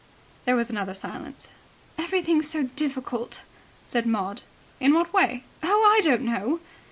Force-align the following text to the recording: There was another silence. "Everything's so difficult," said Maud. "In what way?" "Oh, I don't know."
There 0.45 0.55
was 0.55 0.71
another 0.71 0.95
silence. 0.95 1.49
"Everything's 1.95 2.49
so 2.49 2.63
difficult," 2.63 3.41
said 3.85 4.07
Maud. 4.07 4.41
"In 4.79 4.95
what 4.95 5.13
way?" 5.13 5.43
"Oh, 5.61 5.95
I 5.95 6.01
don't 6.03 6.23
know." 6.23 6.59